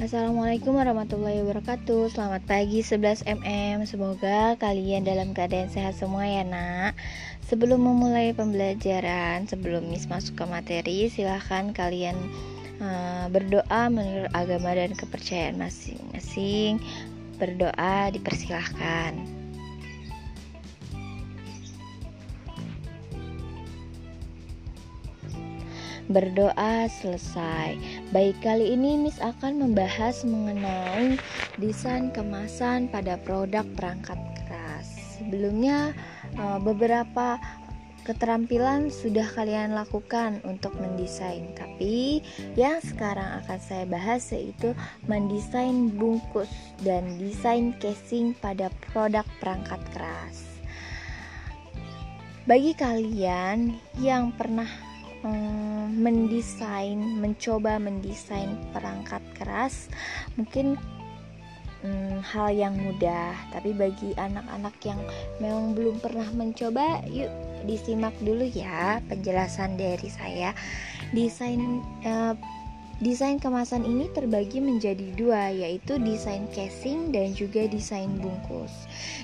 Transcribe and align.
Assalamualaikum 0.00 0.80
warahmatullahi 0.80 1.44
wabarakatuh. 1.44 2.08
Selamat 2.16 2.40
pagi 2.48 2.80
11mm 2.80 3.84
Semoga 3.84 4.56
kalian 4.56 5.04
dalam 5.04 5.36
keadaan 5.36 5.68
sehat 5.68 5.92
semua 5.92 6.24
ya 6.24 6.40
nak. 6.40 6.96
Sebelum 7.44 7.84
memulai 7.84 8.32
pembelajaran 8.32 9.44
Sebelum 9.44 9.92
Miss 9.92 10.08
masuk 10.08 10.40
ke 10.40 10.44
materi 10.48 11.12
Silahkan 11.12 11.76
kalian 11.76 12.16
uh, 12.80 13.28
berdoa 13.28 13.92
menurut 13.92 14.32
agama 14.32 14.72
dan 14.72 14.96
kepercayaan 14.96 15.60
masing-masing. 15.60 16.80
Berdoa 17.36 18.08
dipersilahkan. 18.08 19.20
Berdoa 26.08 26.88
selesai. 26.88 27.99
Baik, 28.10 28.42
kali 28.42 28.74
ini 28.74 28.98
Miss 28.98 29.22
akan 29.22 29.62
membahas 29.62 30.26
mengenai 30.26 31.14
desain 31.62 32.10
kemasan 32.10 32.90
pada 32.90 33.14
produk 33.22 33.62
perangkat 33.78 34.18
keras. 34.34 34.90
Sebelumnya 35.14 35.94
eh, 36.34 36.58
beberapa 36.58 37.38
keterampilan 38.02 38.90
sudah 38.90 39.30
kalian 39.30 39.78
lakukan 39.78 40.42
untuk 40.42 40.74
mendesain, 40.82 41.54
tapi 41.54 42.18
yang 42.58 42.82
sekarang 42.82 43.46
akan 43.46 43.58
saya 43.62 43.86
bahas 43.86 44.26
yaitu 44.34 44.74
mendesain 45.06 45.94
bungkus 45.94 46.50
dan 46.82 47.14
desain 47.14 47.78
casing 47.78 48.34
pada 48.42 48.74
produk 48.90 49.22
perangkat 49.38 49.78
keras. 49.94 50.58
Bagi 52.42 52.74
kalian 52.74 53.78
yang 54.02 54.34
pernah 54.34 54.89
mendesain, 55.90 56.96
mencoba 56.96 57.76
mendesain 57.76 58.56
perangkat 58.72 59.20
keras, 59.36 59.92
mungkin 60.40 60.80
hmm, 61.84 62.24
hal 62.24 62.48
yang 62.52 62.74
mudah. 62.76 63.36
Tapi 63.52 63.76
bagi 63.76 64.16
anak-anak 64.16 64.76
yang 64.84 65.00
memang 65.42 65.76
belum 65.76 65.96
pernah 66.00 66.28
mencoba, 66.32 67.04
yuk 67.08 67.28
disimak 67.68 68.16
dulu 68.24 68.48
ya 68.48 69.04
penjelasan 69.08 69.76
dari 69.76 70.08
saya. 70.08 70.56
Desain 71.12 71.84
uh, 72.06 72.32
Desain 73.00 73.40
kemasan 73.40 73.88
ini 73.88 74.12
terbagi 74.12 74.60
menjadi 74.60 75.16
dua, 75.16 75.48
yaitu 75.48 75.96
desain 76.04 76.44
casing 76.52 77.08
dan 77.08 77.32
juga 77.32 77.64
desain 77.64 78.12
bungkus. 78.20 78.68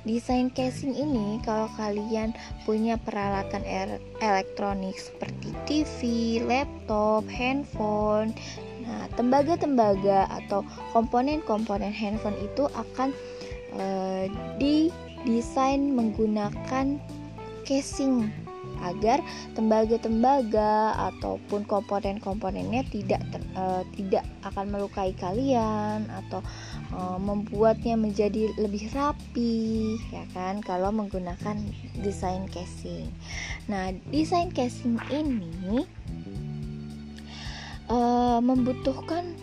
Desain 0.08 0.48
casing 0.48 0.96
ini, 0.96 1.36
kalau 1.44 1.68
kalian 1.76 2.32
punya 2.64 2.96
peralatan 2.96 3.60
er 3.68 4.00
elektronik 4.24 4.96
seperti 4.96 5.52
TV, 5.68 5.98
laptop, 6.48 7.28
handphone, 7.28 8.32
nah 8.80 9.12
tembaga-tembaga 9.12 10.24
atau 10.40 10.64
komponen-komponen 10.96 11.92
handphone 11.92 12.40
itu 12.40 12.64
akan 12.72 13.12
uh, 13.76 14.24
didesain 14.56 15.92
menggunakan 15.92 16.96
casing 17.68 18.32
agar 18.82 19.24
tembaga-tembaga 19.56 20.96
ataupun 21.12 21.64
komponen-komponennya 21.64 22.84
tidak 22.92 23.20
ter, 23.32 23.42
uh, 23.56 23.82
tidak 23.96 24.24
akan 24.44 24.72
melukai 24.72 25.12
kalian 25.16 26.06
atau 26.10 26.40
uh, 26.94 27.18
membuatnya 27.18 27.96
menjadi 27.96 28.52
lebih 28.60 28.88
rapi 28.92 29.96
ya 30.12 30.24
kan 30.36 30.60
kalau 30.60 30.92
menggunakan 30.92 31.56
desain 32.00 32.46
casing. 32.50 33.08
Nah, 33.66 33.92
desain 34.12 34.52
casing 34.52 35.00
ini 35.10 35.86
uh, 37.90 38.38
membutuhkan 38.42 39.34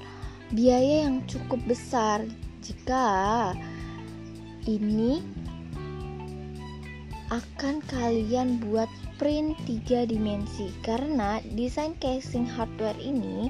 biaya 0.53 1.09
yang 1.09 1.25
cukup 1.25 1.59
besar 1.65 2.23
jika 2.63 3.51
ini 4.63 5.19
akan 7.33 7.81
kalian 7.89 8.61
buat 8.61 8.89
print 9.17 9.57
3 9.65 10.09
dimensi. 10.09 10.69
Karena 10.85 11.41
desain 11.57 11.97
casing 11.97 12.45
hardware 12.45 12.97
ini 13.01 13.49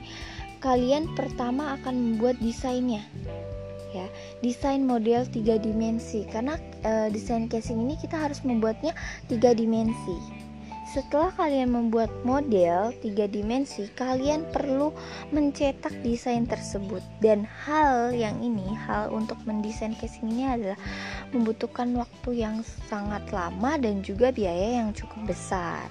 kalian 0.64 1.12
pertama 1.20 1.76
akan 1.76 2.16
membuat 2.16 2.40
desainnya 2.40 3.04
ya. 3.92 4.08
Desain 4.40 4.88
model 4.88 5.28
3 5.28 5.60
dimensi. 5.60 6.24
Karena 6.32 6.56
e, 6.84 7.12
desain 7.12 7.52
casing 7.52 7.84
ini 7.84 8.00
kita 8.00 8.16
harus 8.16 8.42
membuatnya 8.48 8.96
3 9.28 9.54
dimensi 9.54 10.43
setelah 10.94 11.34
kalian 11.34 11.74
membuat 11.74 12.14
model 12.22 12.94
tiga 13.02 13.26
dimensi, 13.26 13.90
kalian 13.98 14.46
perlu 14.54 14.94
mencetak 15.34 15.90
desain 16.06 16.46
tersebut. 16.46 17.02
Dan 17.18 17.50
hal 17.66 18.14
yang 18.14 18.38
ini, 18.46 18.78
hal 18.86 19.10
untuk 19.10 19.42
mendesain 19.50 19.98
casing 19.98 20.30
ini 20.30 20.46
adalah 20.46 20.78
membutuhkan 21.34 21.98
waktu 21.98 22.46
yang 22.46 22.62
sangat 22.86 23.26
lama 23.34 23.82
dan 23.82 24.06
juga 24.06 24.30
biaya 24.30 24.86
yang 24.86 24.94
cukup 24.94 25.34
besar. 25.34 25.90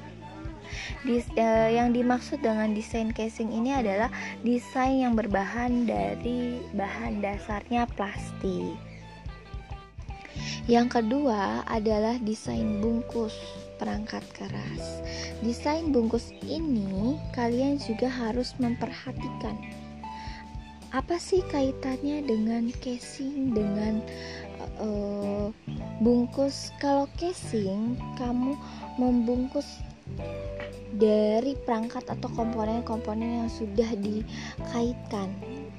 Dis, 1.02 1.26
eh, 1.34 1.74
yang 1.74 1.91
dimaksud 1.91 2.38
dengan 2.38 2.70
desain 2.70 3.10
casing 3.10 3.50
ini 3.50 3.74
adalah 3.74 4.08
desain 4.46 5.02
yang 5.02 5.18
berbahan 5.18 5.82
dari 5.84 6.62
bahan 6.78 7.18
dasarnya 7.18 7.91
plastik. 7.98 8.91
Yang 10.70 11.00
kedua 11.00 11.66
adalah 11.66 12.16
desain 12.22 12.78
bungkus 12.78 13.34
perangkat 13.82 14.22
keras. 14.36 15.03
Desain 15.42 15.91
bungkus 15.91 16.30
ini 16.47 17.19
kalian 17.34 17.82
juga 17.82 18.06
harus 18.06 18.54
memperhatikan 18.62 19.58
apa 20.92 21.16
sih 21.16 21.41
kaitannya 21.48 22.20
dengan 22.20 22.69
casing 22.84 23.56
dengan 23.56 24.04
uh, 24.76 25.48
bungkus. 26.04 26.69
Kalau 26.76 27.09
casing 27.16 27.97
kamu 28.20 28.53
membungkus 29.00 29.80
dari 30.92 31.56
perangkat 31.64 32.04
atau 32.04 32.28
komponen-komponen 32.36 33.44
yang 33.44 33.50
sudah 33.50 33.88
dikaitkan 33.97 35.32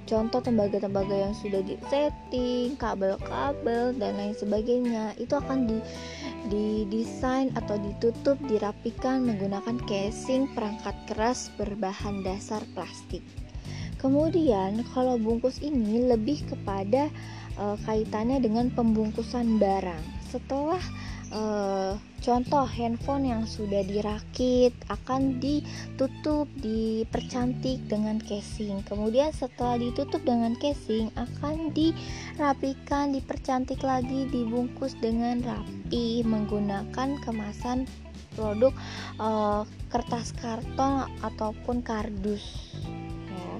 contoh 0.06 0.40
tembaga-tembaga 0.44 1.14
yang 1.30 1.34
sudah 1.36 1.64
di 1.64 1.80
setting, 1.90 2.76
kabel-kabel 2.80 3.96
dan 3.98 4.16
lain 4.20 4.36
sebagainya 4.36 5.16
itu 5.18 5.34
akan 5.36 5.68
di 5.70 5.78
didesain 6.52 7.56
atau 7.56 7.80
ditutup 7.80 8.36
dirapikan 8.52 9.24
menggunakan 9.24 9.80
casing 9.88 10.52
perangkat 10.52 10.96
keras 11.08 11.48
berbahan 11.56 12.20
dasar 12.20 12.60
plastik. 12.76 13.24
Kemudian 14.04 14.84
kalau 14.92 15.16
bungkus 15.16 15.64
ini 15.64 16.04
lebih 16.04 16.44
kepada 16.44 17.08
e, 17.56 17.66
kaitannya 17.88 18.44
dengan 18.44 18.68
pembungkusan 18.76 19.56
barang. 19.56 20.04
Setelah 20.28 20.84
uh, 21.34 21.98
contoh 22.24 22.64
handphone 22.64 23.28
yang 23.28 23.44
sudah 23.44 23.84
dirakit 23.84 24.72
akan 24.88 25.42
ditutup 25.44 26.48
dipercantik 26.62 27.84
dengan 27.90 28.22
casing 28.24 28.80
kemudian 28.88 29.34
setelah 29.36 29.76
ditutup 29.82 30.24
dengan 30.24 30.56
casing 30.56 31.12
akan 31.20 31.74
dirapikan 31.76 33.12
dipercantik 33.12 33.82
lagi 33.84 34.30
dibungkus 34.32 34.96
dengan 35.02 35.44
rapi 35.44 36.24
menggunakan 36.24 37.20
kemasan 37.26 37.90
produk 38.34 38.74
uh, 39.20 39.68
kertas 39.94 40.34
karton 40.38 41.06
ataupun 41.22 41.86
kardus 41.86 42.74
ya. 43.30 43.54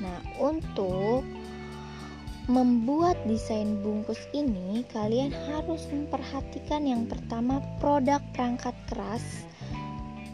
nah 0.00 0.18
untuk 0.40 1.24
membuat 2.50 3.14
desain 3.30 3.78
bungkus 3.78 4.18
ini, 4.34 4.82
kalian 4.90 5.30
harus 5.30 5.86
memperhatikan 5.94 6.82
yang 6.82 7.06
pertama 7.06 7.62
produk 7.78 8.18
perangkat 8.34 8.74
keras 8.90 9.46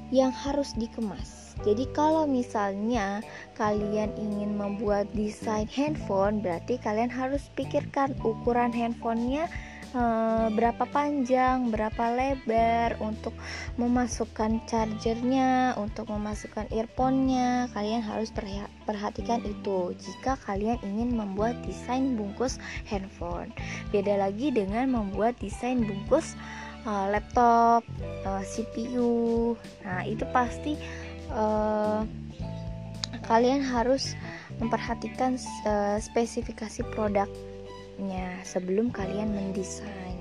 yang 0.08 0.32
harus 0.32 0.72
dikemas. 0.80 1.52
Jadi 1.60 1.84
kalau 1.92 2.24
misalnya 2.24 3.20
kalian 3.56 4.16
ingin 4.16 4.56
membuat 4.56 5.08
desain 5.12 5.68
handphone, 5.68 6.40
berarti 6.40 6.80
kalian 6.80 7.12
harus 7.12 7.52
pikirkan 7.52 8.16
ukuran 8.24 8.72
handphonenya 8.72 9.48
Eh, 9.94 10.46
berapa 10.50 10.82
panjang, 10.90 11.70
berapa 11.70 12.10
lebar 12.10 12.98
untuk 12.98 13.30
memasukkan 13.78 14.66
chargernya, 14.66 15.78
untuk 15.78 16.10
memasukkan 16.10 16.66
earphone-nya. 16.74 17.70
Kalian 17.70 18.02
harus 18.02 18.34
perhatikan 18.82 19.46
itu 19.46 19.94
jika 19.94 20.34
kalian 20.42 20.82
ingin 20.82 21.14
membuat 21.14 21.54
desain 21.62 22.18
bungkus 22.18 22.58
handphone. 22.90 23.54
Beda 23.94 24.18
lagi 24.18 24.50
dengan 24.50 24.90
membuat 24.90 25.38
desain 25.38 25.78
bungkus 25.86 26.34
uh, 26.82 27.06
laptop, 27.06 27.86
uh, 28.26 28.42
eh, 28.42 28.44
CPU. 28.44 29.54
Nah, 29.86 30.02
itu 30.02 30.26
pasti 30.34 30.74
uh, 31.30 32.02
kalian 33.30 33.62
harus 33.62 34.18
memperhatikan 34.58 35.38
uh, 35.62 35.96
spesifikasi 36.02 36.82
produk 36.90 37.30
sebelum 38.46 38.94
kalian 38.94 39.34
mendesain. 39.34 40.16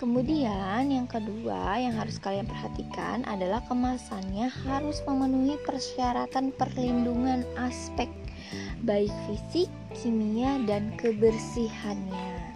Kemudian 0.00 0.90
yang 0.90 1.06
kedua 1.06 1.78
yang 1.78 1.94
harus 1.94 2.18
kalian 2.18 2.50
perhatikan 2.50 3.22
adalah 3.28 3.62
kemasannya 3.70 4.50
harus 4.66 4.98
memenuhi 5.06 5.54
persyaratan 5.62 6.50
perlindungan 6.58 7.46
aspek 7.54 8.10
baik 8.82 9.14
fisik, 9.30 9.70
kimia, 9.94 10.58
dan 10.66 10.90
kebersihannya. 10.98 12.52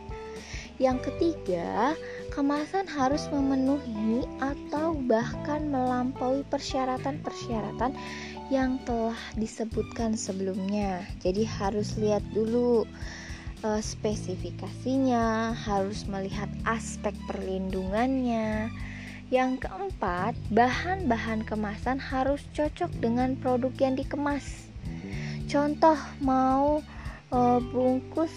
Yang 0.76 1.08
ketiga, 1.08 1.96
kemasan 2.34 2.84
harus 2.84 3.24
memenuhi 3.32 4.28
atau 4.44 4.92
bahkan 5.08 5.72
melampaui 5.72 6.44
persyaratan-persyaratan 6.52 7.96
yang 8.52 8.76
telah 8.84 9.16
disebutkan 9.40 10.12
sebelumnya. 10.20 11.00
Jadi 11.24 11.48
harus 11.48 11.96
lihat 11.96 12.20
dulu 12.36 12.84
uh, 13.64 13.80
spesifikasinya, 13.80 15.54
harus 15.56 16.04
melihat 16.08 16.48
aspek 16.66 17.12
perlindungannya. 17.30 18.68
Yang 19.32 19.66
keempat, 19.66 20.38
bahan-bahan 20.54 21.42
kemasan 21.46 21.98
harus 21.98 22.42
cocok 22.54 22.90
dengan 23.02 23.34
produk 23.38 23.74
yang 23.80 23.94
dikemas. 23.98 24.70
Contoh 25.46 25.98
mau 26.22 26.82
uh, 27.34 27.58
bungkus 27.74 28.30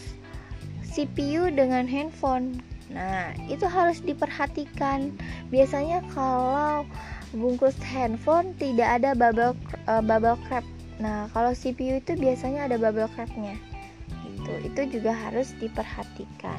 CPU 0.89 1.53
dengan 1.53 1.85
handphone. 1.85 2.57
Nah, 2.89 3.37
itu 3.45 3.69
harus 3.69 4.01
diperhatikan. 4.01 5.13
Biasanya 5.53 6.01
kalau 6.09 6.89
bungkus 7.37 7.77
handphone 7.85 8.57
tidak 8.57 9.01
ada 9.01 9.13
bubble 9.13 9.53
uh, 9.85 10.01
bubble 10.01 10.41
wrap. 10.49 10.65
Nah, 10.97 11.29
kalau 11.31 11.53
CPU 11.53 12.01
itu 12.01 12.17
biasanya 12.17 12.65
ada 12.65 12.81
bubble 12.81 13.09
wrapnya 13.13 13.68
itu 14.57 14.99
juga 14.99 15.13
harus 15.13 15.53
diperhatikan 15.61 16.57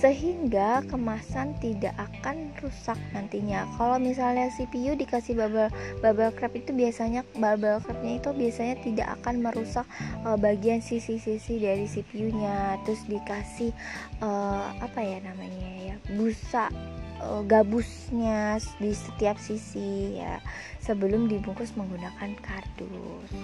sehingga 0.00 0.80
kemasan 0.88 1.52
tidak 1.60 1.92
akan 2.00 2.48
rusak 2.64 2.96
nantinya. 3.12 3.68
Kalau 3.76 4.00
misalnya 4.00 4.48
CPU 4.48 4.96
dikasih 4.96 5.36
bubble 5.36 5.68
bubble 6.00 6.32
wrap 6.40 6.52
itu 6.56 6.72
biasanya 6.72 7.20
bubble 7.36 7.84
wrapnya 7.84 8.16
itu 8.16 8.32
biasanya 8.32 8.80
tidak 8.80 9.08
akan 9.20 9.44
merusak 9.44 9.84
uh, 10.24 10.40
bagian 10.40 10.80
sisi-sisi 10.80 11.60
dari 11.60 11.84
CPU-nya. 11.84 12.80
Terus 12.88 13.04
dikasih 13.12 13.76
uh, 14.24 14.72
apa 14.80 15.04
ya 15.04 15.20
namanya 15.20 15.68
ya 15.92 15.94
busa 16.16 16.72
uh, 17.20 17.44
gabusnya 17.44 18.56
di 18.80 18.96
setiap 18.96 19.36
sisi 19.36 20.16
ya 20.16 20.40
sebelum 20.80 21.28
dibungkus 21.28 21.76
menggunakan 21.76 22.40
kardus. 22.40 23.36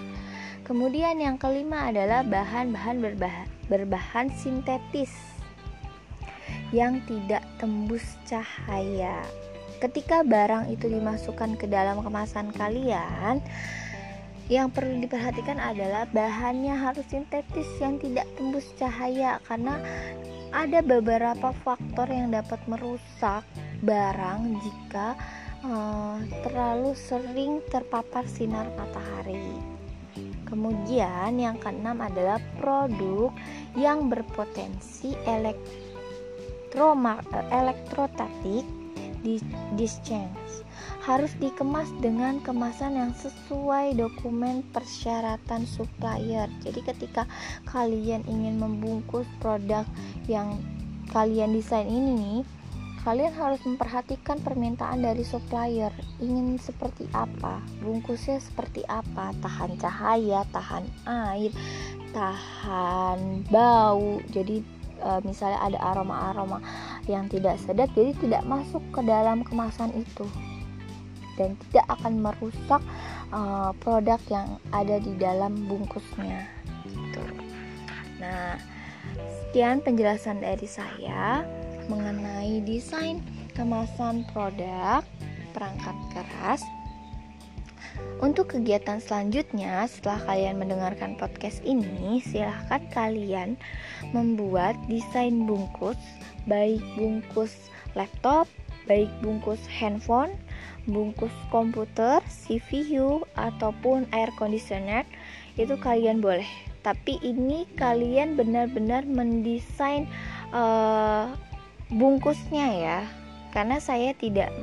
Kemudian 0.65 1.21
yang 1.21 1.37
kelima 1.37 1.93
adalah 1.93 2.25
bahan-bahan 2.25 2.97
berbahan, 2.97 3.47
berbahan 3.69 4.27
sintetis 4.33 5.36
yang 6.75 6.99
tidak 7.07 7.43
tembus 7.61 8.03
cahaya. 8.27 9.23
Ketika 9.77 10.25
barang 10.25 10.73
itu 10.73 10.89
dimasukkan 10.89 11.55
ke 11.61 11.69
dalam 11.69 12.01
kemasan 12.01 12.49
kalian, 12.55 13.39
yang 14.47 14.71
perlu 14.71 15.03
diperhatikan 15.03 15.59
adalah 15.59 16.07
bahannya 16.09 16.71
harus 16.71 17.03
sintetis 17.11 17.67
yang 17.83 17.99
tidak 17.99 18.25
tembus 18.39 18.63
cahaya 18.79 19.43
karena 19.43 19.75
ada 20.55 20.79
beberapa 20.79 21.51
faktor 21.51 22.07
yang 22.07 22.31
dapat 22.31 22.57
merusak 22.71 23.43
barang 23.83 24.55
jika 24.63 25.19
uh, 25.67 26.17
terlalu 26.47 26.95
sering 26.95 27.59
terpapar 27.67 28.23
sinar 28.23 28.71
matahari. 28.79 29.51
Kemudian 30.47 31.35
yang 31.35 31.59
keenam 31.59 31.99
adalah 31.99 32.39
produk 32.55 33.35
yang 33.75 34.07
berpotensi 34.07 35.11
elektro 36.77 37.41
elektrostatik 37.49 38.65
discharge 39.73 40.61
harus 41.01 41.33
dikemas 41.39 41.89
dengan 42.03 42.37
kemasan 42.43 42.99
yang 42.99 43.11
sesuai 43.15 43.95
dokumen 43.97 44.61
persyaratan 44.75 45.63
supplier. 45.65 46.51
Jadi 46.61 46.79
ketika 46.83 47.23
kalian 47.65 48.21
ingin 48.27 48.59
membungkus 48.59 49.25
produk 49.39 49.87
yang 50.29 50.59
kalian 51.09 51.55
desain 51.55 51.87
ini 51.87 52.11
nih, 52.13 52.39
kalian 53.07 53.31
harus 53.33 53.63
memperhatikan 53.63 54.43
permintaan 54.43 54.99
dari 54.99 55.23
supplier. 55.23 55.95
Ingin 56.19 56.59
seperti 56.59 57.07
apa? 57.15 57.63
Bungkusnya 57.79 58.43
seperti 58.43 58.83
apa? 58.85 59.31
Tahan 59.39 59.79
cahaya 59.79 60.43
tahan 60.51 60.85
air 61.07 61.55
tahan 62.11 63.47
bau. 63.47 64.19
Jadi 64.31 64.76
e, 64.97 65.09
misalnya 65.23 65.59
ada 65.61 65.79
aroma-aroma 65.93 66.59
yang 67.09 67.29
tidak 67.29 67.57
sedap 67.61 67.89
jadi 67.93 68.13
tidak 68.19 68.43
masuk 68.45 68.83
ke 68.91 69.01
dalam 69.05 69.45
kemasan 69.45 69.93
itu 69.95 70.25
dan 71.37 71.53
tidak 71.69 71.85
akan 71.99 72.13
merusak 72.21 72.81
e, 73.29 73.41
produk 73.81 74.21
yang 74.27 74.47
ada 74.73 74.97
di 75.01 75.13
dalam 75.17 75.67
bungkusnya 75.69 76.45
gitu. 76.89 77.23
nah 78.19 78.57
sekian 79.47 79.81
penjelasan 79.81 80.43
dari 80.43 80.67
saya 80.67 81.41
mengenai 81.87 82.61
desain 82.67 83.23
kemasan 83.55 84.27
produk 84.29 85.01
perangkat 85.57 85.97
keras. 86.13 86.61
Untuk 88.17 88.49
kegiatan 88.57 88.97
selanjutnya, 88.97 89.85
setelah 89.85 90.17
kalian 90.25 90.57
mendengarkan 90.57 91.13
podcast 91.21 91.61
ini, 91.61 92.17
silahkan 92.25 92.81
kalian 92.89 93.61
membuat 94.09 94.73
desain 94.89 95.45
bungkus, 95.45 96.01
baik 96.49 96.81
bungkus 96.97 97.69
laptop, 97.93 98.49
baik 98.89 99.05
bungkus 99.21 99.61
handphone, 99.69 100.33
bungkus 100.89 101.29
komputer, 101.53 102.17
CPU, 102.25 103.21
ataupun 103.37 104.09
air 104.09 104.33
conditioner, 104.33 105.05
itu 105.53 105.77
kalian 105.77 106.17
boleh. 106.17 106.49
Tapi 106.81 107.21
ini 107.21 107.69
kalian 107.77 108.33
benar-benar 108.33 109.05
mendesain 109.05 110.09
uh, 110.57 111.29
bungkusnya 111.93 112.67
ya 112.81 112.99
karena 113.57 113.81
saya 113.81 114.13
tidak 114.13 114.53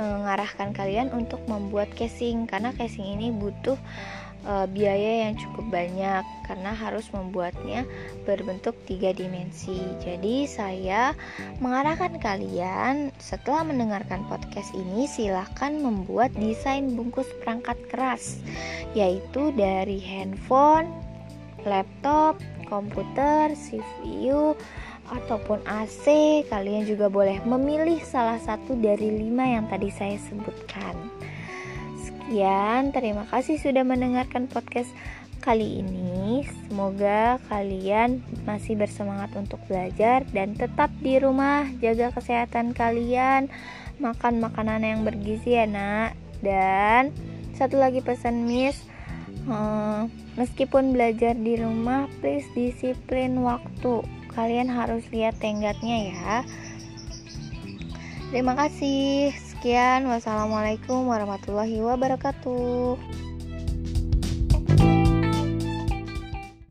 mengarahkan 0.00 0.72
kalian 0.72 1.12
untuk 1.12 1.44
membuat 1.44 1.92
casing 1.92 2.48
karena 2.48 2.72
casing 2.72 3.04
ini 3.04 3.28
butuh 3.28 3.76
uh, 4.48 4.64
biaya 4.64 5.28
yang 5.28 5.36
cukup 5.36 5.68
banyak 5.68 6.24
karena 6.48 6.72
harus 6.72 7.04
membuatnya 7.12 7.84
berbentuk 8.24 8.72
tiga 8.88 9.12
dimensi. 9.12 9.76
Jadi 10.00 10.48
saya 10.48 11.12
mengarahkan 11.60 12.16
kalian 12.16 13.12
setelah 13.20 13.68
mendengarkan 13.68 14.24
podcast 14.24 14.72
ini 14.72 15.04
silahkan 15.04 15.76
membuat 15.76 16.32
desain 16.40 16.96
bungkus 16.96 17.28
perangkat 17.44 17.76
keras 17.92 18.40
yaitu 18.96 19.52
dari 19.52 20.00
handphone, 20.00 20.88
laptop, 21.68 22.40
komputer, 22.72 23.52
CPU, 23.52 24.56
ataupun 25.12 25.60
AC, 25.68 26.04
kalian 26.48 26.88
juga 26.88 27.12
boleh 27.12 27.44
memilih 27.44 28.00
salah 28.00 28.40
satu 28.40 28.72
dari 28.80 29.12
lima 29.12 29.44
yang 29.44 29.68
tadi 29.68 29.92
saya 29.92 30.16
sebutkan. 30.16 30.96
Sekian, 32.00 32.96
terima 32.96 33.28
kasih 33.28 33.60
sudah 33.60 33.84
mendengarkan 33.84 34.48
podcast 34.48 34.88
kali 35.44 35.84
ini. 35.84 36.48
Semoga 36.48 37.36
kalian 37.52 38.24
masih 38.48 38.78
bersemangat 38.80 39.34
untuk 39.36 39.60
belajar 39.68 40.24
dan 40.32 40.56
tetap 40.56 40.88
di 41.04 41.20
rumah, 41.20 41.68
jaga 41.82 42.14
kesehatan 42.14 42.72
kalian, 42.72 43.52
makan 44.00 44.40
makanan 44.40 44.80
yang 44.80 45.00
bergizi 45.04 45.60
ya, 45.60 45.68
Nak. 45.68 46.16
Dan 46.40 47.12
satu 47.52 47.76
lagi 47.76 48.00
pesan 48.00 48.48
Miss, 48.48 48.80
hmm, 49.44 50.08
meskipun 50.40 50.96
belajar 50.96 51.36
di 51.36 51.60
rumah, 51.60 52.08
please 52.24 52.48
disiplin 52.56 53.42
waktu 53.44 54.21
kalian 54.32 54.68
harus 54.72 55.04
lihat 55.12 55.38
tenggatnya 55.38 56.12
ya. 56.12 56.32
Terima 58.32 58.56
kasih. 58.56 59.30
Sekian. 59.36 60.08
Wassalamualaikum 60.08 61.06
warahmatullahi 61.06 61.78
wabarakatuh 61.84 63.21